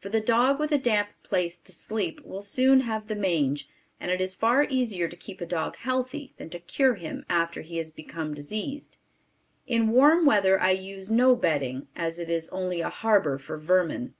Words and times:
For 0.00 0.08
the 0.08 0.20
dog 0.20 0.58
with 0.58 0.72
a 0.72 0.78
damp 0.78 1.10
place 1.22 1.56
to 1.58 1.70
sleep, 1.70 2.20
will 2.26 2.42
soon 2.42 2.80
have 2.80 3.06
the 3.06 3.14
mange, 3.14 3.68
and 4.00 4.10
it 4.10 4.20
is 4.20 4.34
far 4.34 4.64
easier 4.64 5.06
to 5.08 5.14
keep 5.14 5.40
a 5.40 5.46
dog 5.46 5.76
healthy 5.76 6.34
than 6.38 6.50
to 6.50 6.58
cure 6.58 6.96
him 6.96 7.24
after 7.30 7.60
he 7.62 7.76
has 7.76 7.92
become 7.92 8.34
diseased. 8.34 8.96
In 9.68 9.90
warm 9.90 10.26
weather 10.26 10.60
I 10.60 10.72
use 10.72 11.08
no 11.08 11.36
bedding 11.36 11.86
as 11.94 12.18
it 12.18 12.30
is 12.30 12.48
only 12.48 12.80
a 12.80 12.88
harbor 12.90 13.38
for 13.38 13.56
vermin. 13.58 14.14